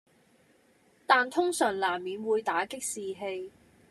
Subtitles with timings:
[1.05, 3.51] 但通常難免會打擊士氣